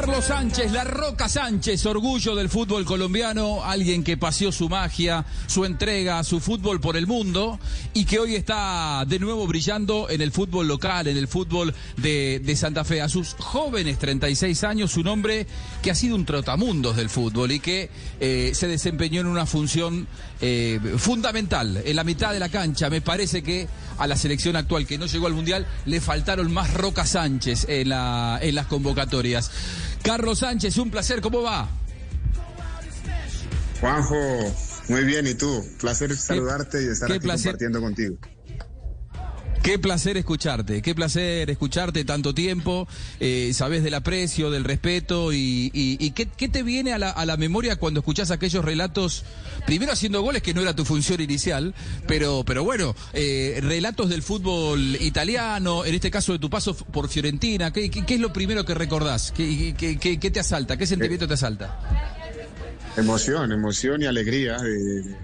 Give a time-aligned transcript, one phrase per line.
[0.00, 5.64] Carlos Sánchez, la Roca Sánchez, orgullo del fútbol colombiano, alguien que paseó su magia, su
[5.64, 7.58] entrega, su fútbol por el mundo
[7.94, 12.54] y que hoy está de nuevo brillando en el fútbol local, en el fútbol de,
[12.56, 13.02] Santa Fe.
[13.02, 15.48] A sus jóvenes 36 años, un hombre
[15.82, 17.90] que ha sido un trotamundos del fútbol y que
[18.20, 20.06] eh, se desempeñó en una función
[20.40, 22.88] eh, fundamental en la mitad de la cancha.
[22.88, 23.66] Me parece que
[23.98, 27.88] a la selección actual que no llegó al Mundial le faltaron más Roca Sánchez en,
[27.88, 29.50] la, en las convocatorias.
[30.02, 31.68] Carlos Sánchez, un placer, ¿cómo va?
[33.80, 34.16] Juanjo,
[34.88, 35.64] muy bien, ¿y tú?
[35.80, 38.16] Placer saludarte y estar aquí compartiendo contigo.
[39.68, 42.88] Qué placer escucharte, qué placer escucharte tanto tiempo,
[43.20, 48.30] eh, sabes del aprecio, del respeto y, ¿qué, te viene a la, memoria cuando escuchás
[48.30, 49.26] aquellos relatos,
[49.66, 51.74] primero haciendo goles que no era tu función inicial,
[52.06, 57.10] pero, pero bueno, eh, relatos del fútbol italiano, en este caso de tu paso por
[57.10, 59.32] Fiorentina, ¿qué, es lo primero que recordás?
[59.32, 60.78] ¿Qué, qué, te asalta?
[60.78, 61.78] ¿Qué sentimiento te asalta?
[62.96, 65.14] Emoción, emoción y alegría de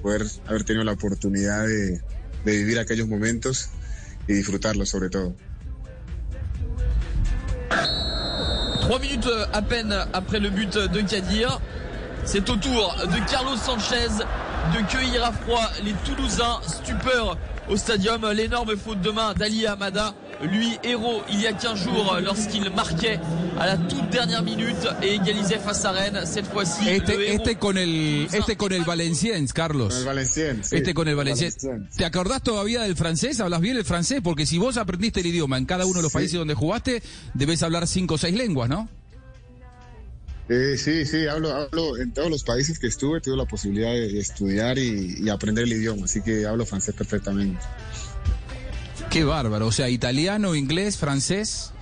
[0.00, 2.00] poder haber tenido la oportunidad de
[2.44, 3.70] de vivir aquellos momentos
[4.28, 5.34] y disfrutarlos sobre todo.
[8.82, 11.60] Trois minutes à peine après le but de Kadir.
[12.24, 14.08] C'est au tour de Carlos Sanchez
[14.74, 16.60] de cueillir à froid les Toulousains.
[16.66, 18.28] Stupeur au stadium.
[18.32, 23.18] L'énorme faute de main d'Ali Amada lui héros il y a 15 jours lorsqu'il marquait
[23.58, 26.22] a la toute dernière minute et égalisait face a Rennes.
[26.24, 29.88] Cette fois-ci, este, este con el este con el Valenciennes, Carlos.
[29.88, 30.68] Con el Valenciennes.
[30.68, 31.58] Sí, este con el Valenciennes.
[31.96, 33.40] ¿Te acordás todavía del francés?
[33.40, 34.20] ¿Hablas bien el francés?
[34.22, 37.02] Porque si vos aprendiste el idioma en cada uno de los países donde jugaste,
[37.34, 38.88] debes hablar cinco o seis lenguas, ¿no?
[40.48, 44.18] Eh, sí, sí, hablo, hablo en todos los países que estuve, tuve la posibilidad de
[44.18, 47.60] estudiar y aprender el idioma, así que hablo francés perfectamente.
[49.10, 51.72] Qué bárbaro, o sea, italiano, inglés, francés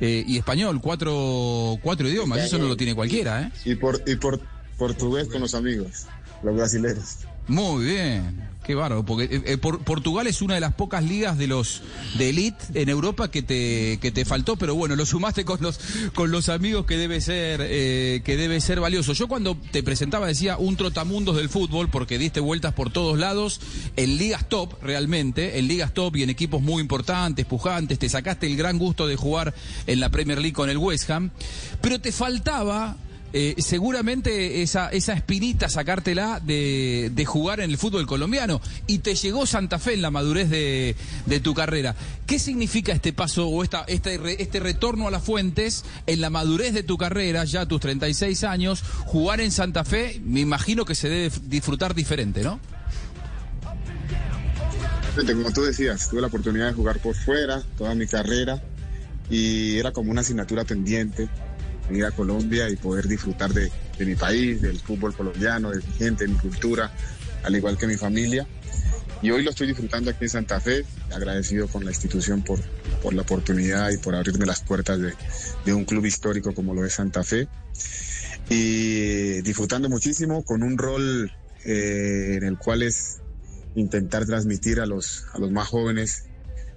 [0.00, 3.52] eh, y español, cuatro, cuatro idiomas, eso no lo tiene cualquiera, ¿eh?
[3.64, 4.40] Y, por, y por
[4.76, 6.06] portugués con los amigos,
[6.42, 7.18] los brasileños.
[7.46, 8.51] Muy bien.
[8.62, 11.82] Qué bárbaro, porque eh, eh, Portugal es una de las pocas ligas de los
[12.16, 15.80] de elite en Europa que te que te faltó, pero bueno, lo sumaste con los
[16.14, 19.14] con los amigos que debe ser eh, que debe ser valioso.
[19.14, 23.60] Yo cuando te presentaba decía un trotamundos del fútbol porque diste vueltas por todos lados
[23.96, 28.46] en ligas top realmente, en ligas top y en equipos muy importantes, pujantes, te sacaste
[28.46, 29.54] el gran gusto de jugar
[29.88, 31.32] en la Premier League con el West Ham,
[31.80, 32.96] pero te faltaba
[33.32, 38.60] eh, seguramente esa, esa espinita sacártela de, de, jugar en el fútbol colombiano.
[38.86, 41.94] Y te llegó Santa Fe en la madurez de, de tu carrera.
[42.26, 46.74] ¿Qué significa este paso o esta, este, este retorno a las fuentes en la madurez
[46.74, 48.82] de tu carrera, ya a tus 36 años?
[49.06, 52.60] Jugar en Santa Fe, me imagino que se debe disfrutar diferente, ¿no?
[55.14, 58.62] Como tú decías, tuve la oportunidad de jugar por fuera toda mi carrera
[59.28, 61.28] y era como una asignatura pendiente
[61.96, 66.24] ir a Colombia y poder disfrutar de, mi país, del fútbol colombiano, de mi gente,
[66.24, 66.90] de mi cultura,
[67.44, 68.46] al igual que mi familia.
[69.22, 72.60] Y hoy lo estoy disfrutando aquí en Santa Fe, agradecido con la institución por,
[73.02, 76.94] por la oportunidad y por abrirme las puertas de, un club histórico como lo es
[76.94, 77.46] Santa Fe.
[78.48, 81.32] Y disfrutando muchísimo con un rol
[81.64, 83.20] eh, en el cual es
[83.76, 86.24] intentar transmitir a los, a los más jóvenes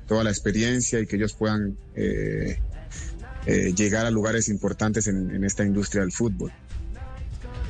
[0.07, 2.59] toda la experiencia y que ellos puedan eh,
[3.45, 6.51] eh, llegar a lugares importantes en, esta industria del fútbol.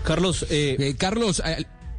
[0.03, 1.41] Carlos, eh, eh, Carlos,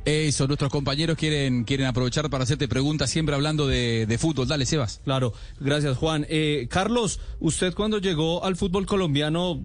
[0.04, 4.47] eso, nuestros compañeros quieren, quieren aprovechar para hacerte preguntas, siempre hablando de, fútbol.
[4.48, 5.00] Dale, Sebas.
[5.04, 6.26] Claro, gracias, Juan.
[6.70, 9.64] Carlos, usted cuando llegó al fútbol colombiano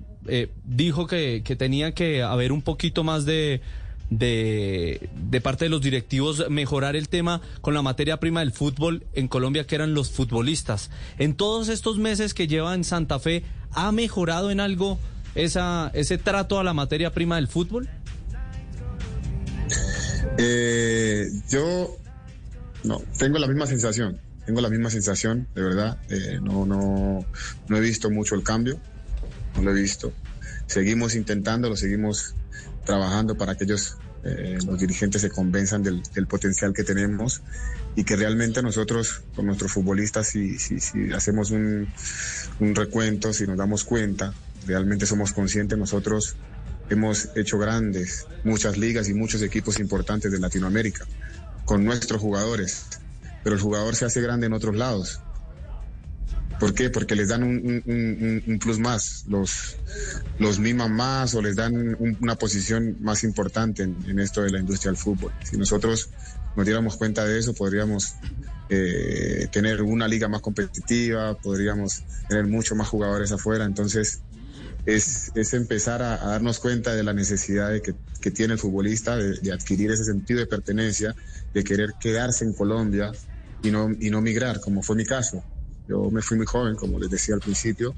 [0.66, 3.62] dijo que, que tenía que haber un poquito más de
[4.12, 9.08] de, de, parte de los directivos mejorar el tema con la materia prima del fútbol
[9.14, 10.92] en Colombia, que eran los futbolistas.
[11.18, 13.44] En todos estos meses que lleva en Santa Fe,
[13.74, 15.00] ¿ha mejorado en algo
[15.36, 17.90] esa, ese trato a la materia prima del fútbol?
[20.38, 21.98] Eh, yo
[22.84, 25.98] no, tengo la misma sensación, tengo la misma sensación, de verdad.
[26.10, 27.26] Eh, no, no,
[27.68, 28.80] no he visto mucho el cambio,
[29.56, 30.14] no lo he visto.
[30.68, 32.36] Seguimos intentándolo, seguimos
[32.86, 37.42] trabajando para que ellos, eh, los dirigentes, se convenzan del, potencial que tenemos
[37.96, 41.88] y que realmente nosotros, con nuestros futbolistas, si, si, hacemos un
[42.76, 44.34] recuento, si nos damos cuenta,
[44.68, 46.36] realmente somos conscientes, nosotros
[46.90, 51.06] hemos hecho grandes, muchas ligas y muchos equipos importantes de Latinoamérica
[51.66, 52.86] con nuestros jugadores,
[53.44, 55.22] pero el jugador se hace grande en otros lados
[56.62, 56.92] ¿Por qué?
[56.92, 59.78] Porque les dan un, plus más, los,
[60.38, 64.92] los miman más o les dan una posición más importante en, esto de la industria
[64.92, 65.34] del fútbol.
[65.44, 66.12] Si nosotros
[66.56, 68.14] nos diéramos cuenta de eso, podríamos
[68.70, 73.66] eh, tener una liga más competitiva, podríamos tener muchos más jugadores afuera.
[73.66, 74.22] Entonces,
[74.86, 79.18] es, es empezar a, darnos cuenta de la necesidad de que, que tiene el futbolista
[79.18, 81.16] de, adquirir ese sentido de pertenencia,
[81.56, 83.12] de querer quedarse en Colombia
[83.64, 85.44] y no, y no migrar, como fue mi caso.
[85.92, 87.94] Yo me fui muy joven, como les decía al principio,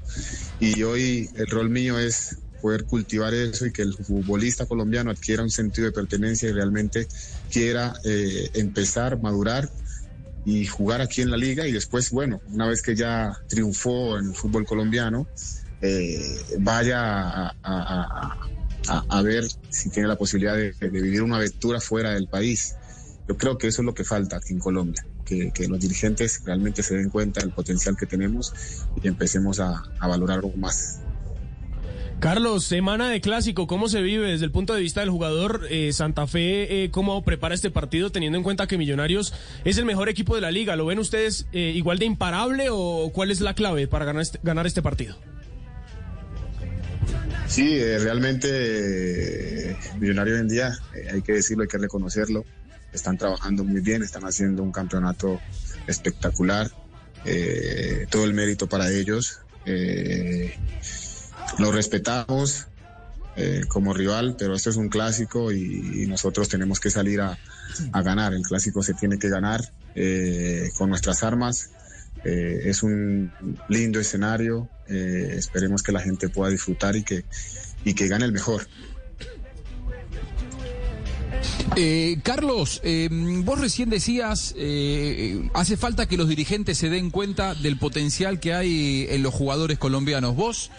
[0.58, 5.44] y hoy el rol mío es poder cultivar eso y que el futbolista colombiano adquiera
[5.44, 7.06] un sentido de pertenencia y realmente
[7.52, 9.70] quiera eh, empezar, madurar
[10.44, 14.30] y jugar aquí en la liga y después, bueno, una vez que ya triunfó en
[14.30, 15.28] el fútbol colombiano,
[15.80, 22.74] eh, vaya a, ver si tiene la posibilidad de, vivir una aventura fuera del país.
[23.28, 26.82] Yo creo que eso es lo que falta aquí en Colombia, que, los dirigentes realmente
[26.82, 28.52] se den cuenta del potencial que tenemos
[29.02, 31.00] y empecemos a, valorar algo más.
[32.20, 35.92] Carlos, semana de clásico, ¿cómo se vive desde el punto de vista del jugador eh,
[35.92, 36.84] Santa Fe?
[36.84, 39.34] Eh, ¿Cómo prepara este partido teniendo en cuenta que Millonarios
[39.64, 40.76] es el mejor equipo de la liga?
[40.76, 44.66] ¿Lo ven ustedes igual de imparable o cuál es la clave para ganar este, ganar
[44.66, 45.16] este partido?
[47.46, 52.44] Sí, eh, realmente eh, Millonario hoy en día, eh, hay que decirlo, hay que reconocerlo,
[52.94, 55.40] están trabajando muy bien, están haciendo un campeonato
[55.86, 56.70] espectacular,
[58.10, 59.40] todo el mérito para ellos.
[61.58, 62.66] lo respetamos
[63.68, 67.38] como rival, pero esto es un clásico y, nosotros tenemos que salir a,
[67.92, 68.32] a, ganar.
[68.34, 69.60] El clásico se tiene que ganar
[70.78, 71.70] con nuestras armas.
[72.24, 73.32] es un
[73.68, 77.24] lindo escenario, eh, esperemos que la gente pueda disfrutar y que,
[77.84, 78.66] y que gane el mejor.
[81.76, 84.54] Eh, Carlos, eh, vos recién decías,
[85.54, 89.78] hace falta que los dirigentes se den cuenta del potencial que hay en los jugadores
[89.78, 90.36] colombianos.
[90.36, 90.70] Vos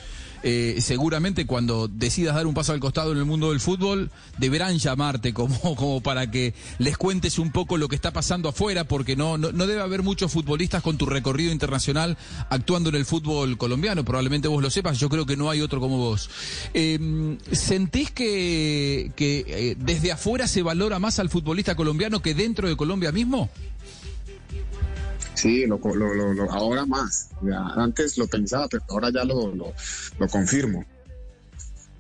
[0.44, 4.78] eh, seguramente cuando decidas dar un paso al costado en el mundo del fútbol, deberán
[4.78, 9.16] llamarte como, como para que les cuentes un poco lo que está pasando afuera, porque
[9.16, 12.18] no, no, debe haber muchos futbolistas con tu recorrido internacional
[12.50, 14.04] actuando en el fútbol colombiano.
[14.04, 16.30] Probablemente vos lo sepas, yo creo que no hay otro como vos.
[16.74, 22.68] Em, ¿Sentís que, que eh, desde afuera se valora más al futbolista colombiano que dentro
[22.68, 23.50] de Colombia mismo?
[25.36, 27.30] Sí, lo, lo, ahora más.
[27.76, 29.74] antes lo pensaba, pero ahora ya lo,
[30.32, 30.86] confirmo.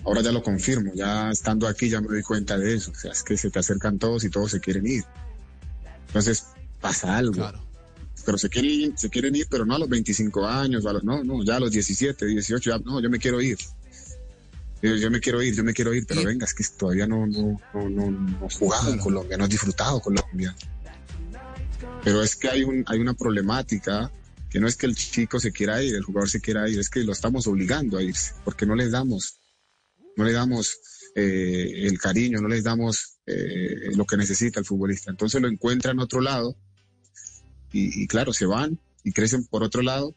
[0.05, 0.91] Ahora ya lo confirmo.
[0.95, 2.91] Ya estando aquí ya me doy cuenta de eso.
[2.91, 5.03] O sea, es que se te acercan todos y todos se quieren ir.
[6.07, 6.45] Entonces
[6.79, 7.51] pasa algo.
[8.25, 11.43] Pero se quieren, ir, se quieren ir, pero no a los 25 años, no, no,
[11.43, 13.57] ya a los 17, 18, ya, no, yo me quiero ir.
[14.81, 17.59] Yo, me quiero ir, yo me quiero ir, pero venga, es que todavía no, no,
[17.73, 20.55] no, no, no jugado en Colombia, no has disfrutado Colombia.
[22.05, 24.11] Pero es que hay, un, hay una problemática
[24.51, 26.89] que no es que el chico se quiera ir, el jugador se quiera ir, es
[26.89, 29.39] que lo estamos obligando a irse, porque no les damos,
[30.15, 30.77] no le damos
[31.15, 35.09] eh, el cariño, no les damos eh, lo que necesita el futbolista.
[35.09, 36.55] Entonces lo encuentran otro lado
[37.73, 40.15] y, claro, se van y crecen por otro lado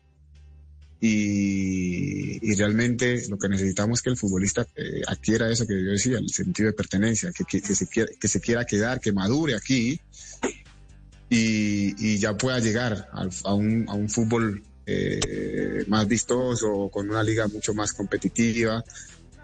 [1.00, 6.18] y, realmente lo que necesitamos es que el futbolista eh, adquiera eso que yo decía,
[6.18, 10.00] el sentido de pertenencia, que, que, se quiera, que se quiera quedar, que madure aquí
[11.30, 17.46] y, ya pueda llegar a, un, a un fútbol eh, más vistoso, con una liga
[17.48, 18.82] mucho más competitiva,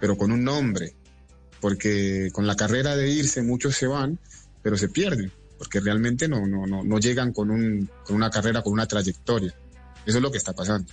[0.01, 0.95] pero con un nombre,
[1.61, 4.19] porque con la carrera de irse muchos se van,
[4.63, 8.63] pero se pierden, porque realmente no, no, no, no llegan con, un, con una carrera,
[8.63, 9.55] con una trayectoria.
[10.07, 10.91] Eso es lo que está pasando.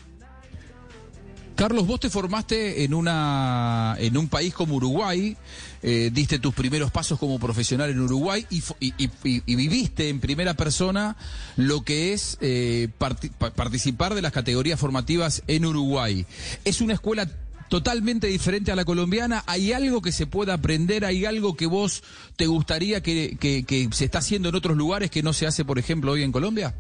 [1.62, 5.38] Carlos, vos te formaste en, una, en un país como Uruguay,
[5.84, 11.16] eh, diste tus primeros pasos como profesional en Uruguay y, viviste en primera persona
[11.58, 16.26] lo que es eh, participar de las categorías formativas en Uruguay.
[16.66, 17.30] Es una escuela
[17.70, 19.44] totalmente diferente a la colombiana.
[19.46, 21.06] ¿Hay algo que se pueda aprender?
[21.06, 22.02] ¿Hay algo que vos
[22.38, 25.78] te gustaría que, que se está haciendo en otros lugares que no se hace, por
[25.78, 26.74] ejemplo, hoy en Colombia?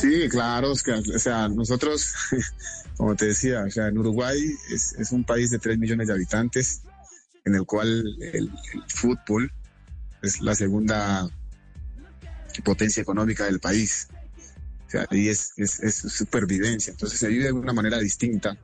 [0.00, 0.76] Sí, claro, o
[1.18, 2.14] sea, nosotros,
[2.96, 4.38] como te decía, o sea, en Uruguay
[4.70, 6.80] es, un país de 3 millones de habitantes,
[7.44, 8.50] en el cual el,
[8.88, 9.52] fútbol
[10.22, 11.28] es la segunda
[12.64, 14.08] potencia económica del país.
[14.86, 15.52] O sea, y es,
[16.08, 16.92] supervivencia.
[16.92, 18.56] Entonces se vive de una manera distinta,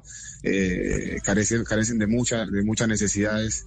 [0.42, 3.66] eh, carecen, carecen de, mucha, de muchas necesidades.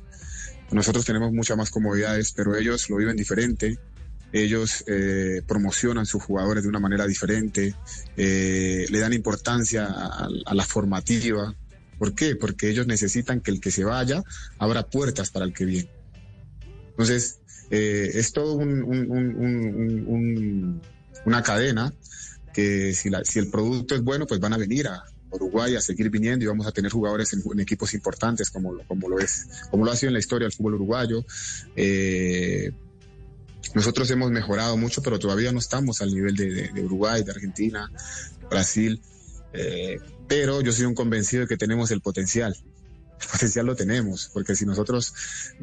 [0.72, 3.78] Nosotros tenemos muchas más comodidades, pero ellos lo viven diferente
[4.32, 7.74] ellos eh, promocionan sus jugadores de una manera diferente,
[8.16, 11.56] eh, le dan importancia a, la formativa.
[11.98, 12.36] ¿Por qué?
[12.36, 14.24] Porque ellos necesitan que el que se vaya
[14.58, 15.90] abra puertas para el que viene.
[16.92, 17.40] Entonces,
[17.72, 18.56] eh, es todo
[21.26, 21.94] una cadena
[22.54, 23.10] que si,
[23.40, 26.66] el producto es bueno, pues van a venir a, Uruguay a seguir viniendo y vamos
[26.66, 30.14] a tener jugadores en, equipos importantes como, como lo es, como lo ha sido en
[30.14, 31.24] la historia del fútbol uruguayo.
[31.76, 32.72] Eh,
[33.74, 37.92] nosotros hemos mejorado mucho, pero todavía no estamos al nivel de, Uruguay, de Argentina,
[38.50, 39.02] Brasil.
[39.54, 42.56] Eh, pero yo soy un convencido de que tenemos el potencial.
[43.22, 45.14] El potencial lo tenemos, porque si nosotros,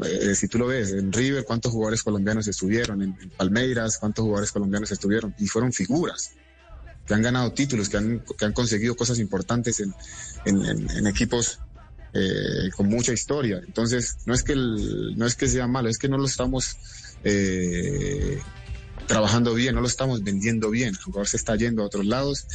[0.04, 3.02] eh, si tú lo ves, en River, ¿cuántos jugadores colombianos estuvieron?
[3.02, 5.34] En, Palmeiras, ¿cuántos jugadores colombianos estuvieron?
[5.38, 6.32] Y fueron figuras
[7.06, 9.94] que han ganado títulos, que han, que han conseguido cosas importantes en,
[10.44, 11.60] en equipos
[12.18, 13.60] eh, con mucha historia.
[13.66, 16.76] Entonces, no es que no es que sea malo, es que no lo estamos
[17.28, 18.40] eh,
[19.08, 20.90] trabajando bien, no lo estamos vendiendo bien.
[20.90, 22.46] El jugador se está yendo a otros lados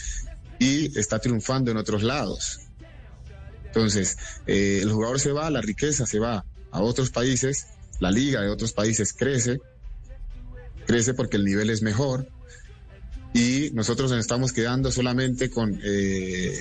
[0.60, 2.60] y está triunfando en otros lados.
[3.66, 7.68] Entonces, eh, el jugador se va, la riqueza se va a otros países,
[8.00, 9.60] la liga de otros países crece,
[10.86, 12.28] crece porque el nivel es mejor
[13.34, 15.80] y nosotros nos estamos quedando solamente con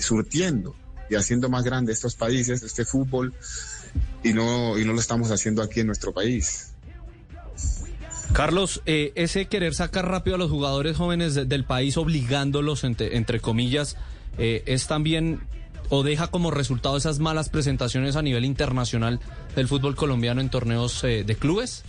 [0.00, 0.74] surtiendo
[1.08, 3.34] y haciendo más grande estos países, este fútbol,
[4.22, 6.70] y no, y no lo estamos haciendo aquí en nuestro país.
[8.32, 13.96] Carlos, eh, ese querer sacar rápido a los jugadores jóvenes del país, obligándolos, entre, comillas,
[14.38, 15.40] eh, es también
[15.88, 19.18] o deja como resultado esas malas presentaciones a nivel internacional
[19.56, 21.82] del fútbol colombiano en torneos eh, de clubes?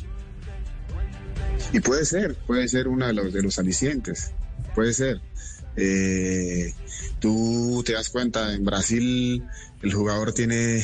[1.71, 4.31] Y puede ser, puede ser uno de los, de los alicientes,
[4.73, 5.21] puede ser.
[7.19, 9.43] Tú te das cuenta, en Brasil
[9.83, 10.83] el jugador tiene,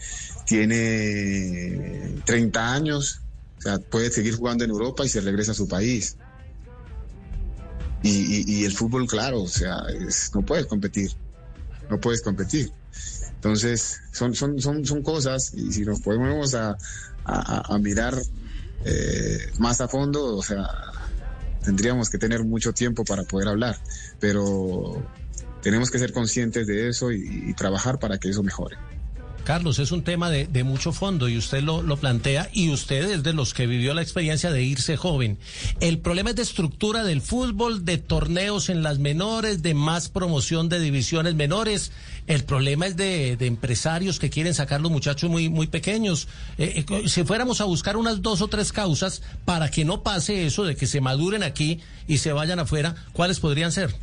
[0.46, 3.22] tiene 30 años,
[3.62, 6.16] o sea, puede seguir jugando en Europa y se regresa a su país.
[8.02, 9.76] Y, el fútbol, claro, o sea,
[10.34, 11.12] no puedes competir,
[11.88, 12.72] no puedes competir.
[13.36, 16.76] Entonces, son, son, son, son cosas, y si nos podemos a,
[17.24, 18.20] a, mirar
[18.84, 20.66] eh, más a fondo, o sea,
[21.64, 23.78] tendríamos que tener mucho tiempo para poder hablar,
[24.18, 25.00] pero
[25.62, 28.76] tenemos que ser conscientes de eso y, trabajar para que eso mejore.
[29.44, 33.32] Carlos, es un tema de, mucho fondo y usted lo, plantea y usted es de
[33.32, 35.38] los que vivió la experiencia de irse joven.
[35.80, 40.68] El problema es de estructura del fútbol, de torneos en las menores, de más promoción
[40.68, 41.90] de divisiones menores.
[42.26, 46.28] El problema es de, empresarios que quieren sacar los muchachos muy, muy pequeños.
[46.58, 50.46] Eh, eh, si fuéramos a buscar unas dos o tres causas para que no pase
[50.46, 53.94] eso de que se maduren aquí y se vayan afuera, ¿cuáles podrían ser?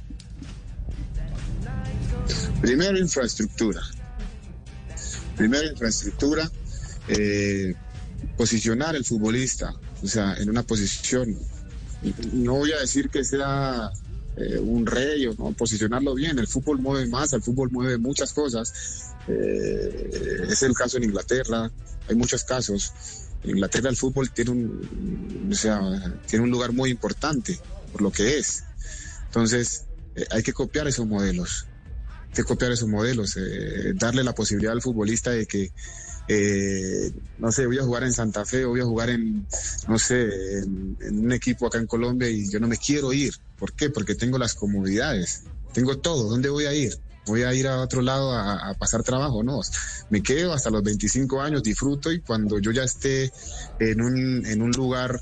[2.61, 3.81] Primero, infraestructura.
[5.39, 6.51] Primero, infraestructura.
[7.07, 7.73] Eh,
[8.35, 11.35] posicionar el futbolista, o sea, en una posición.
[12.33, 13.89] No voy a decir que sea
[14.35, 16.37] eh, un rey o no, posicionarlo bien.
[16.37, 18.73] El fútbol mueve más, el fútbol mueve muchas cosas.
[19.29, 21.71] Eh, es el caso en Inglaterra,
[22.09, 22.91] hay muchos casos.
[23.43, 25.79] En Inglaterra el fútbol tiene un, o sea,
[26.27, 27.57] tiene un lugar muy importante
[27.93, 28.65] por lo que es.
[29.27, 31.65] Entonces, eh, hay que copiar esos modelos.
[32.33, 33.37] Que copiar esos modelos,
[33.95, 35.71] darle la posibilidad al futbolista de que
[36.31, 39.47] eh, no sé, voy a jugar en Santa Fe, voy a jugar en,
[39.87, 43.33] no sé, en, un equipo acá en Colombia y yo no me quiero ir.
[43.57, 43.89] ¿Por qué?
[43.89, 46.29] Porque tengo las comodidades, tengo todo.
[46.29, 46.95] ¿Dónde voy a ir?
[47.25, 49.59] Voy a ir a otro lado a, pasar trabajo, no.
[50.11, 53.31] Me quedo hasta los 25 años, disfruto y cuando yo ya esté
[53.79, 55.19] en un, en un lugar,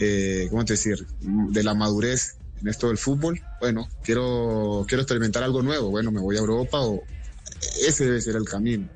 [0.00, 5.42] eh, ¿cómo te decir?, de la madurez en esto del fútbol, bueno, quiero, quiero experimentar
[5.42, 7.02] algo nuevo, bueno, me voy a Europa o
[7.86, 8.88] ese debe ser el camino.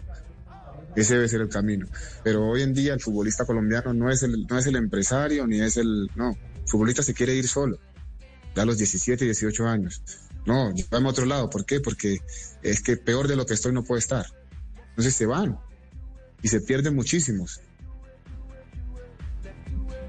[0.94, 1.86] Ese debe ser el camino.
[2.22, 5.60] Pero hoy en día el futbolista colombiano no es el, no es el empresario ni
[5.60, 6.10] es el...
[6.16, 7.78] No, el futbolista se quiere ir solo,
[8.54, 10.02] ya a los 17 y 18 años.
[10.44, 11.48] No, vamos a otro lado.
[11.48, 11.80] ¿Por qué?
[11.80, 12.18] Porque
[12.62, 14.26] es que peor de lo que estoy no puede estar.
[14.90, 15.58] Entonces se van
[16.42, 17.60] y se pierden muchísimos.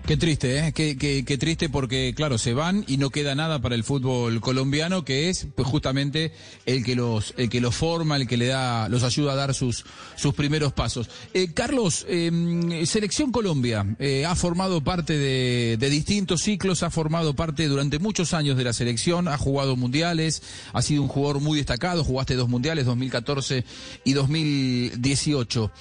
[0.05, 0.74] Qué triste, ¿eh?
[0.74, 5.05] Qué, qué, triste porque, claro, se van y no queda nada para el fútbol colombiano,
[5.05, 6.33] que es pues, justamente
[6.65, 9.53] el que los, el que los forma, el que le da, los ayuda a dar
[9.53, 9.86] sus,
[10.17, 11.10] sus primeros pasos.
[11.33, 17.33] Eh, Carlos, em, Selección Colombia eh, ha formado parte de, de, distintos ciclos, ha formado
[17.33, 20.43] parte durante muchos años de la selección, ha jugado mundiales,
[20.74, 23.63] ha sido un jugador muy destacado, jugaste dos mundiales, 2014
[24.03, 25.72] y 2018.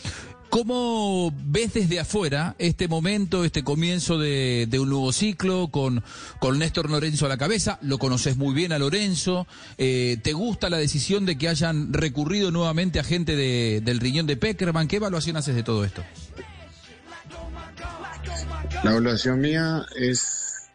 [0.53, 6.05] ¿Cómo ves desde afuera este momento, este comienzo de, un nuevo ciclo con,
[6.41, 7.79] con Néstor Lorenzo a la cabeza?
[7.81, 9.47] Lo conoces muy bien a Lorenzo.
[9.79, 14.37] Eh, ¿Te gusta la decisión de que hayan recurrido nuevamente a gente del riñón de
[14.37, 14.89] Peckerman?
[14.89, 16.05] ¿Qué evaluación haces de todo esto?
[18.85, 20.69] La evaluación mía es,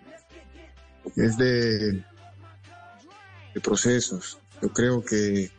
[1.15, 2.03] es de,
[3.53, 4.39] de procesos.
[4.59, 5.51] Yo creo que,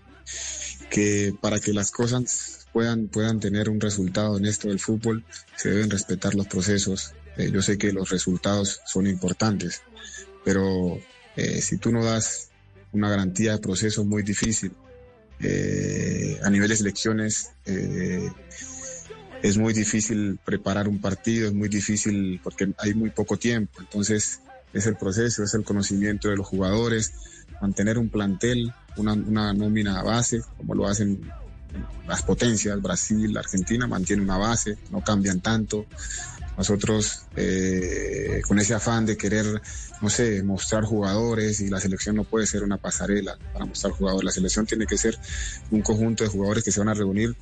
[0.90, 5.25] que para que las cosas puedan, puedan tener un resultado en esto del fútbol,
[5.56, 7.12] se deben respetar los procesos.
[7.37, 9.82] Eh, yo sé que los resultados son importantes,
[10.44, 10.97] pero
[11.35, 12.50] eh, si tú no das
[12.92, 14.70] una garantía de proceso muy difícil,
[15.40, 17.50] eh, a nivel de selecciones
[19.42, 23.80] es muy difícil preparar un partido, es muy difícil porque hay muy poco tiempo.
[23.80, 24.38] Entonces
[24.73, 27.12] es el proceso, es el conocimiento de los jugadores,
[27.61, 31.20] mantener un plantel una, una nómina base, como lo hacen
[32.06, 35.87] las potencias, Brasil, Argentina, mantiene una base, no cambian tanto.
[36.56, 39.62] Nosotros, eh, con ese afán de querer,
[40.00, 43.38] no sé, mostrar jugadores, y la selección no puede ser una pasarela.
[43.52, 45.18] Para mostrar jugadores, la selección tiene que ser
[45.70, 47.37] un conjunto de jugadores que se van a reunir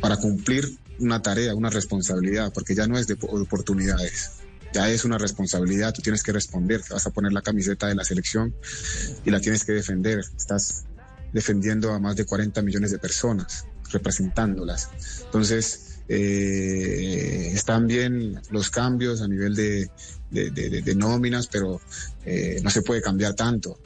[0.00, 4.32] para cumplir una tarea, una responsabilidad, porque ya no es de oportunidades,
[4.72, 7.94] ya es una responsabilidad, tú tienes que responder, te vas a poner la camiseta de
[7.94, 8.54] la selección
[9.24, 10.84] y la tienes que defender, estás
[11.34, 14.88] defendiendo a más de 40 millones de personas, representándolas.
[15.24, 19.90] Entonces, eh, están bien los cambios a nivel de,
[20.30, 21.80] de, nóminas, pero
[22.24, 23.78] eh, no se puede cambiar tanto.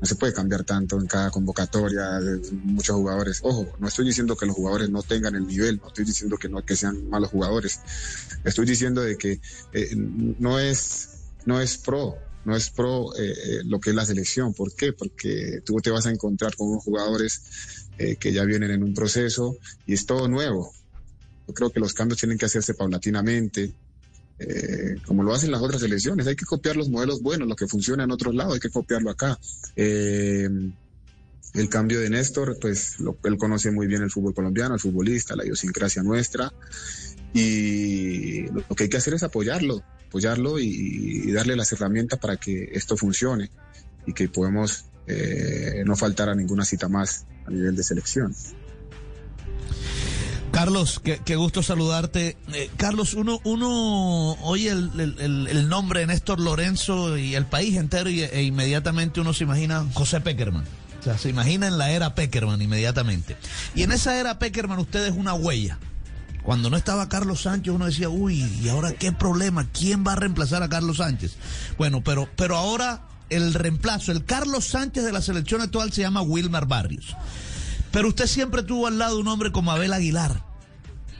[0.00, 3.40] No se puede cambiar tanto en cada convocatoria de muchos jugadores.
[3.44, 6.48] Ojo, no estoy diciendo que los jugadores no tengan el nivel, no estoy diciendo que
[6.48, 7.80] no que sean malos jugadores.
[8.42, 9.40] Estoy diciendo de que
[9.74, 11.10] eh, no es
[11.44, 13.10] no es pro, no es pro
[13.64, 14.54] lo que es la selección.
[14.54, 14.92] ¿Por qué?
[14.92, 17.42] Porque tú te vas a encontrar con unos jugadores
[18.18, 19.56] que ya vienen en un proceso
[19.86, 20.72] y es todo nuevo
[21.52, 23.72] creo que los cambios tienen que hacerse paulatinamente,
[24.38, 26.26] eh, como lo hacen las otras elecciones.
[26.26, 29.10] Hay que copiar los modelos buenos, lo que funciona en otros lados, hay que copiarlo
[29.10, 29.38] acá.
[29.76, 30.48] Eh,
[31.54, 35.44] el cambio de Néstor, pues él conoce muy bien el fútbol colombiano, el futbolista, la
[35.44, 36.52] idiosincrasia nuestra,
[37.34, 42.70] y lo, que hay que hacer es apoyarlo, apoyarlo y, darle las herramientas para que
[42.72, 43.48] esto funcione
[44.06, 48.34] y que podamos eh, no faltar a ninguna cita más a nivel de selección.
[50.50, 52.36] Carlos, qué, gusto saludarte.
[52.52, 58.22] Eh, Carlos, uno, uno oye el, nombre de Néstor Lorenzo y el país entero y,
[58.22, 60.64] e inmediatamente uno se imagina José Peckerman.
[60.98, 63.36] O sea, se imagina en la era Peckerman inmediatamente.
[63.76, 65.78] Y en esa era Peckerman usted es una huella.
[66.42, 69.66] Cuando no estaba Carlos Sánchez uno decía, uy, ¿y ahora qué problema?
[69.72, 71.36] ¿Quién va a reemplazar a Carlos Sánchez?
[71.76, 76.22] Bueno, pero, pero ahora el reemplazo, el Carlos Sánchez de la selección actual se llama
[76.22, 77.16] Wilmar Barrios.
[77.92, 80.44] Pero usted siempre tuvo al lado un hombre como Abel Aguilar,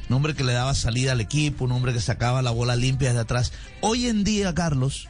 [0.09, 3.09] un hombre que le daba salida al equipo, un hombre que sacaba la bola limpia
[3.09, 3.53] desde atrás.
[3.81, 5.09] Hoy en día, Carlos,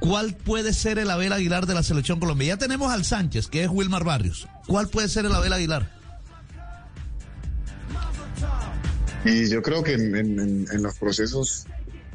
[0.00, 2.54] ¿cuál puede ser el Abel Aguilar de la selección colombiana?
[2.54, 4.48] Ya tenemos al Sánchez, que es Wilmar Barrios.
[4.66, 5.97] ¿Cuál puede ser el Abel Aguilar?
[9.28, 11.66] Y yo creo que en, los procesos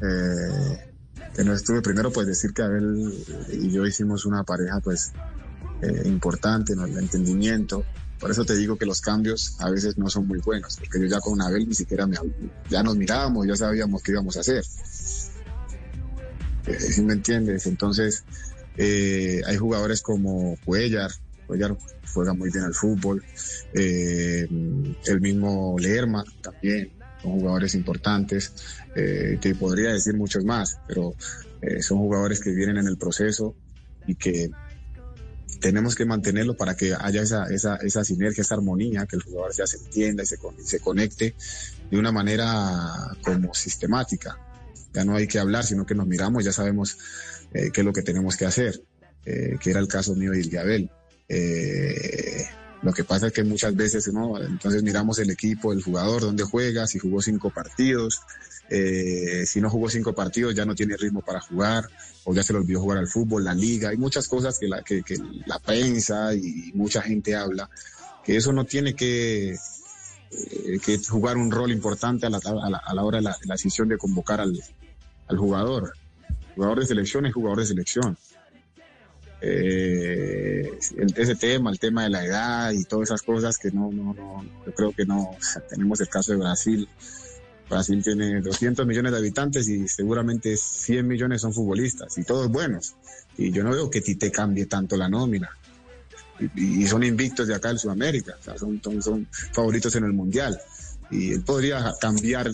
[0.02, 0.78] eh,
[1.34, 3.14] que no estuve primero, pues decir que Abel
[3.52, 5.12] y yo hicimos una pareja pues
[5.80, 7.84] eh, importante en el entendimiento,
[8.18, 11.06] por eso te digo que los cambios a veces no son muy buenos, porque yo
[11.06, 12.16] ya con Abel ni siquiera me,
[12.68, 14.64] ya nos mirábamos, ya sabíamos qué íbamos a hacer.
[16.66, 17.66] Eh, ¿Sí me entiendes?
[17.66, 18.24] Entonces,
[18.76, 21.12] eh, hay jugadores como Cuellar,
[21.46, 21.76] Cuellar
[22.12, 23.22] juega muy bien al fútbol,
[23.72, 26.92] el mismo Lerma también,
[27.24, 28.52] son jugadores importantes,
[28.94, 31.14] te podría decir muchos más, pero
[31.80, 33.56] son jugadores que vienen en el proceso
[34.06, 34.50] y que
[35.64, 39.54] tenemos que mantenerlo para que haya esa, esa, esa sinergia, esa armonía, que el jugador
[39.54, 41.34] se entienda y se, se conecte
[41.90, 44.38] de una manera como sistemática.
[44.92, 46.98] Ya no hay que hablar, sino que nos miramos, ya sabemos
[47.54, 48.78] eh, qué es lo que tenemos que hacer,
[49.24, 50.90] eh, que era el caso mío y el
[51.28, 52.44] Eh,
[52.84, 54.38] lo que pasa es que muchas veces, ¿no?
[54.38, 58.20] Entonces miramos el equipo, el jugador, dónde juega, si jugó cinco partidos,
[58.68, 61.88] eh, si no jugó cinco partidos ya no tiene ritmo para jugar
[62.24, 64.82] o ya se le olvidó jugar al fútbol, la liga, hay muchas cosas que la,
[64.82, 65.02] que,
[65.46, 67.70] la prensa y mucha gente habla,
[68.22, 73.16] que eso no tiene que, eh, jugar un rol importante a la, a la, hora
[73.16, 74.62] de la, decisión de convocar al,
[75.28, 75.94] al jugador.
[76.54, 78.18] Jugador de selección es jugador de selección.
[79.46, 80.78] Eh,
[81.16, 84.42] ese tema, el tema de la edad y todas esas cosas que no, no, no,
[84.64, 85.36] yo creo que no,
[85.68, 86.88] tenemos el caso de Brasil,
[87.68, 92.94] Brasil tiene 200 millones de habitantes y seguramente 100 millones son futbolistas y todos buenos.
[93.36, 95.50] Y yo no veo que Tite cambie tanto la nómina.
[96.56, 100.58] Y, son invictos de acá en Sudamérica, son, son, favoritos en el Mundial.
[101.10, 102.50] Y él podría cambiar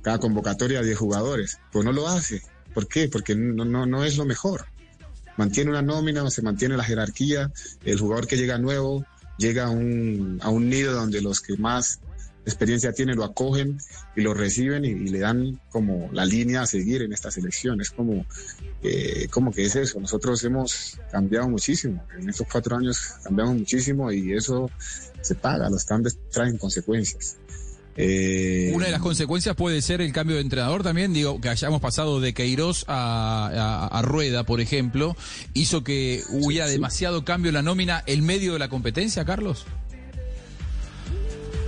[0.00, 2.42] cada convocatoria de jugadores, pues no lo hace.
[2.72, 3.08] ¿Por qué?
[3.08, 4.64] Porque no, no, no es lo mejor.
[5.36, 7.52] Mantiene una nómina, se mantiene la jerarquía,
[7.84, 9.04] el jugador que llega nuevo
[9.38, 12.00] llega a un, a un nido donde los que más
[12.46, 13.78] experiencia tiene, lo acogen
[14.14, 17.80] y lo reciben y, le dan como la línea a seguir en esta selección.
[17.80, 18.24] Es como,
[18.82, 20.00] eh, como que es eso.
[20.00, 22.04] Nosotros hemos cambiado muchísimo.
[22.16, 24.70] En estos cuatro años cambiamos muchísimo y eso
[25.20, 25.68] se paga.
[25.68, 27.36] Los cambios traen consecuencias.
[27.96, 31.80] Eh, Una de las consecuencias puede ser el cambio de entrenador también, digo, que hayamos
[31.80, 35.16] pasado de Queiroz a, Rueda, por ejemplo,
[35.54, 39.64] hizo que hubiera demasiado cambio en la nómina en medio de la competencia, Carlos.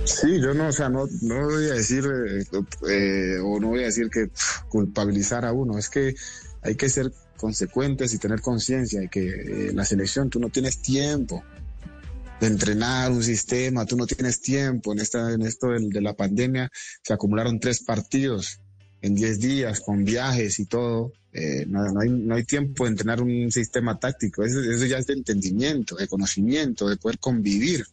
[0.05, 2.43] Sí, yo no, o sea, no, no voy a decir, eh,
[2.89, 4.29] eh, o no voy a decir que
[4.67, 6.15] culpabilizar a uno, es que
[6.61, 10.81] hay que ser consecuentes y tener conciencia de que eh, la selección tú no tienes
[10.81, 11.43] tiempo,
[12.39, 14.93] de entrenar un sistema, tú no tienes tiempo.
[14.93, 16.69] En, esta, en esto de, de la pandemia
[17.03, 18.59] se acumularon tres partidos
[19.01, 21.13] en 10 días con viajes y todo.
[21.31, 24.43] Eh, no, hay, no hay tiempo de entrenar un sistema táctico.
[24.43, 27.85] Eso, ya es de entendimiento, de conocimiento, de poder convivir.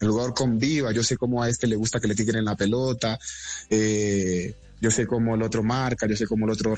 [0.00, 0.92] El jugador conviva.
[0.92, 3.18] Yo sé cómo a este le gusta que le tiren la pelota.
[3.70, 6.06] Eh, yo sé cómo el otro marca.
[6.06, 6.74] Yo sé cómo el otro.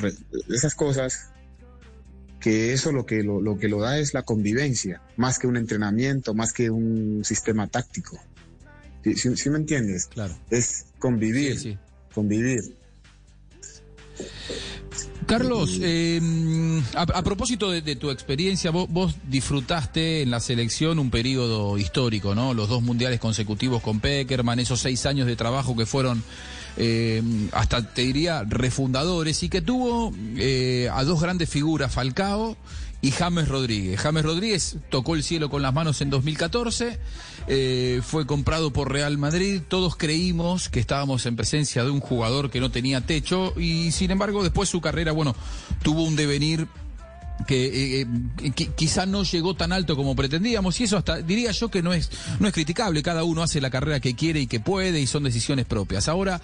[0.48, 1.30] Esas cosas
[2.46, 5.56] que eso lo que lo, lo, que lo da es la convivencia, más que un
[5.56, 8.20] entrenamiento, más que un sistema táctico.
[9.02, 10.06] ¿Sí, sí, sí me entiendes?
[10.06, 10.38] Claro.
[10.48, 11.76] Es convivir, Sí,
[12.14, 12.76] convivir.
[15.26, 16.20] Carlos, eh,
[16.94, 21.76] a, a propósito de, de tu experiencia, vos, vos disfrutaste en la selección un periodo
[21.78, 22.54] histórico, ¿no?
[22.54, 26.22] Los dos mundiales consecutivos con Peckerman, esos seis años de trabajo que fueron
[26.76, 32.56] eh, hasta, te diría, refundadores y que tuvo eh, a dos grandes figuras, Falcao
[33.00, 34.00] y James Rodríguez.
[34.00, 36.98] James Rodríguez tocó el cielo con las manos en 2014,
[37.48, 42.50] eh, fue comprado por Real Madrid, todos creímos que estábamos en presencia de un jugador
[42.50, 45.34] que no tenía techo y sin embargo después su carrera, bueno,
[45.82, 46.68] tuvo un devenir
[47.46, 48.06] que eh, eh,
[48.54, 51.92] qui- quizá no llegó tan alto como pretendíamos y eso hasta diría yo que no
[51.94, 53.02] es no es criticable.
[53.02, 56.08] Cada uno hace la carrera que quiere y que puede y son decisiones propias.
[56.08, 56.40] Ahora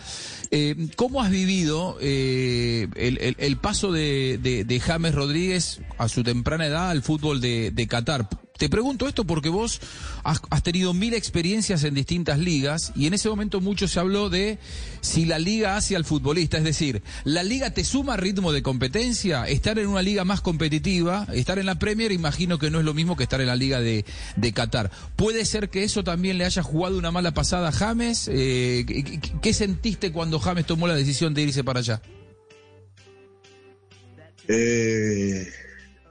[0.50, 6.66] eh, cómo has vivido eh, el, paso de, de- de James Rodríguez a su temprana
[6.66, 9.80] edad al fútbol de, de Qatar te pregunto esto porque vos
[10.22, 14.58] has, tenido mil experiencias en distintas ligas y en ese momento mucho se habló de
[15.00, 19.48] si la liga hace al futbolista, es decir, la liga te suma ritmo de competencia,
[19.48, 22.94] estar en una liga más competitiva, estar en la Premier, imagino que no es lo
[22.94, 24.04] mismo que estar en la liga de,
[24.36, 24.90] de Qatar.
[25.16, 28.28] ¿Puede ser que eso también le haya jugado una mala pasada a James?
[28.32, 32.00] Eh, ¿qué, qué- qué sentiste cuando James tomó la decisión de irse para allá?
[34.48, 35.46] Eh,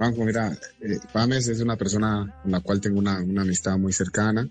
[0.01, 0.97] Juanjo, mira, eh,
[1.37, 4.49] es una persona con la cual tengo una, amistad muy cercana.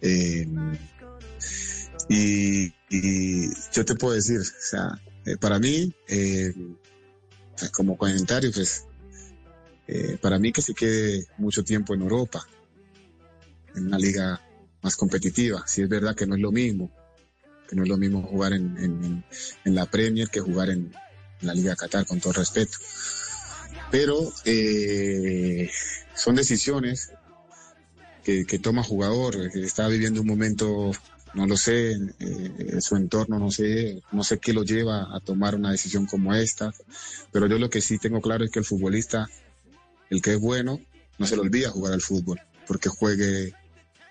[0.00, 0.44] Eh,
[2.08, 2.72] y,
[3.72, 6.52] yo te puedo decir, o sea, eh, para mí, eh,
[7.70, 8.86] como comentario, pues,
[9.86, 12.44] eh, para mí que se quede mucho tiempo en Europa,
[13.76, 14.40] en una liga
[14.82, 15.62] más competitiva.
[15.68, 16.90] Si es verdad que no es lo mismo,
[17.68, 19.24] que no es lo mismo jugar en,
[19.62, 20.92] la Premier que jugar en,
[21.40, 22.78] la Liga Qatar, con todo respeto.
[23.90, 25.70] Pero eh,
[26.14, 27.12] son decisiones
[28.24, 30.92] que, toma jugador, que está viviendo un momento,
[31.34, 35.56] no lo sé, eh, su entorno, no sé, no sé qué lo lleva a tomar
[35.56, 36.72] una decisión como esta,
[37.32, 39.28] pero yo lo que sí tengo claro es que el futbolista,
[40.10, 40.80] el que es bueno,
[41.18, 43.54] no se le olvida jugar al fútbol, porque juegue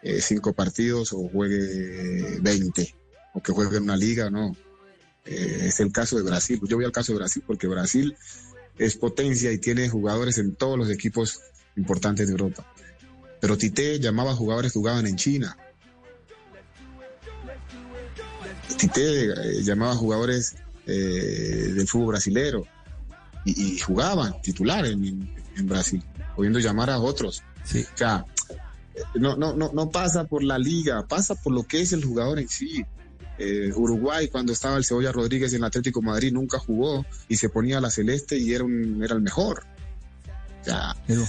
[0.01, 2.95] eh, cinco partidos o juegue 20,
[3.33, 4.55] o que juegue en una liga, no.
[5.25, 6.59] Eh, es el caso de Brasil.
[6.63, 8.15] Yo voy al caso de Brasil porque Brasil
[8.79, 11.41] es potencia y tiene jugadores en todos los equipos
[11.75, 12.65] importantes de Europa.
[13.39, 15.55] Pero Tite llamaba a jugadores que jugaban en China.
[18.77, 20.55] Tite eh, llamaba a jugadores
[20.87, 20.91] eh,
[21.75, 22.65] del fútbol brasilero
[23.45, 25.29] y, y jugaban titular en,
[25.63, 26.01] Brasil,
[26.37, 27.43] pudiendo llamar a otros.
[27.65, 27.85] Sí.
[27.93, 31.81] O sea, eh, no, no, no, no pasa por la liga, pasa por lo que
[31.81, 32.85] es el jugador en sí.
[33.39, 37.37] Eh, Uruguay, cuando estaba el Cebolla Rodríguez en el Atlético de Madrid, nunca jugó y
[37.37, 39.63] se ponía la celeste y era, un, era el mejor.
[41.07, 41.25] Era un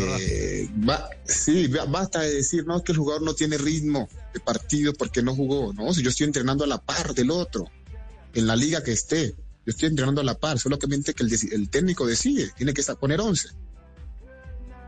[0.00, 0.16] ¿verdad?
[0.20, 4.08] eh, ba- sí, ba- basta de decir, no, es que el jugador no tiene ritmo
[4.34, 5.72] de partido porque no jugó.
[5.72, 7.64] No, si yo estoy entrenando a la par del otro,
[8.34, 9.28] en la liga que esté,
[9.64, 13.20] yo estoy entrenando a la par, solamente que el, el técnico decide, tiene que poner
[13.20, 13.50] 11.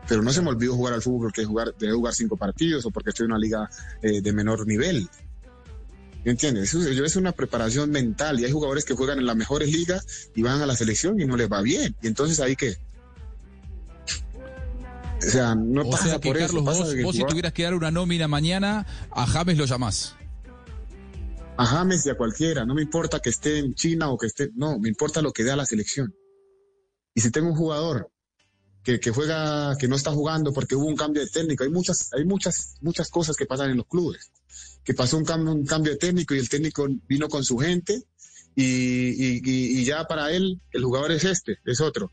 [0.08, 2.90] Pero no se me olvidó jugar al fútbol porque jugar, debe jugar cinco partidos o
[2.90, 3.70] porque estoy en una liga
[4.02, 5.08] eh, de menor nivel.
[6.24, 6.74] ¿Me entiendes?
[6.74, 10.30] Eso, eso es una preparación mental y hay jugadores que juegan en las mejores ligas
[10.34, 11.94] y van a la selección y no les va bien.
[12.02, 12.76] Y entonces ahí que...
[15.18, 16.84] O sea, no o pasa sea que por Carlos, eso.
[16.84, 20.16] vos, vos si tuvieras que dar una nómina mañana, a James lo llamás.
[21.56, 24.50] a James y a cualquiera, no me importa que esté en China o que esté,
[24.54, 26.14] no, me importa lo que dé a la selección.
[27.14, 28.10] Y si tengo un jugador
[28.82, 32.12] que, que juega, que no está jugando porque hubo un cambio de técnico, hay muchas,
[32.12, 34.30] hay muchas, muchas cosas que pasan en los clubes.
[34.84, 38.02] Que pasó un cambio, un cambio técnico y el técnico vino con su gente
[38.54, 42.10] y, y- ya para él el jugador es este, es otro.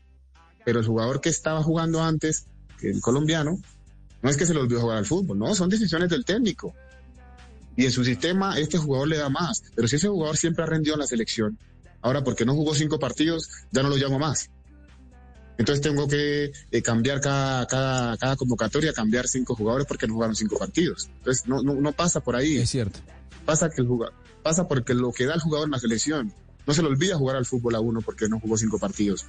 [0.64, 2.46] Pero el jugador que estaba jugando antes,
[2.82, 3.60] el colombiano,
[4.22, 6.74] no es que se le olvidó jugar al fútbol, no, son decisiones del técnico.
[7.76, 9.62] Y en su sistema, este jugador le da más.
[9.74, 11.58] Pero si ese jugador siempre ha rendido en la selección,
[12.00, 14.50] ahora porque no jugó cinco partidos, ya no lo llamo más.
[15.58, 20.34] Entonces tengo que eh, cambiar cada, cada, cada convocatoria, cambiar cinco jugadores porque no jugaron
[20.34, 21.08] cinco partidos.
[21.18, 22.58] Entonces no, no, no pasa por ahí.
[22.58, 23.00] Es cierto.
[23.44, 26.32] Pasa que el jugador, pasa porque lo que da el jugador en la selección.
[26.66, 29.26] No se le olvida jugar al fútbol a uno porque no jugó cinco partidos.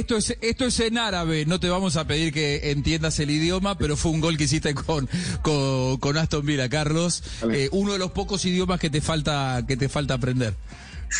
[0.00, 3.78] Esto es, esto es en árabe, no te vamos a pedir que entiendas el idioma,
[3.78, 5.08] pero fue un gol que hiciste con,
[5.42, 7.22] con, con Aston Villa, Carlos.
[7.52, 10.54] Eh, uno de los pocos idiomas que te falta, que te falta aprender.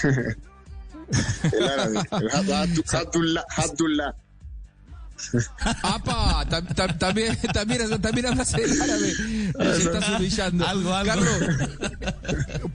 [1.52, 2.00] El árabe.
[3.12, 3.38] El.
[5.82, 6.44] ¡Apa!
[6.48, 9.12] Tam- tam- también, también, también hablas el árabe.
[9.58, 10.66] Nos estás humillando.
[10.66, 11.10] Algo, algo.
[11.10, 11.28] Carlos,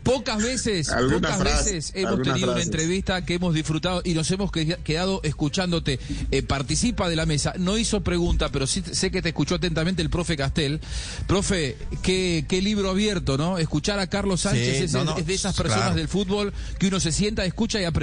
[0.04, 4.52] pocas veces, pocas frase, veces hemos tenido una entrevista que hemos disfrutado y nos hemos
[4.52, 6.00] que- quedado escuchándote.
[6.32, 7.54] Eh, participa de la mesa.
[7.58, 10.80] No hizo pregunta, pero sí sé que te escuchó atentamente el profe Castel.
[11.28, 13.58] Profe, qué, qué libro abierto, ¿no?
[13.58, 15.96] Escuchar a Carlos Sánchez Sí, es, no, no, es de esas personas claro.
[15.96, 17.96] del fútbol que uno se sienta, escucha y aprende.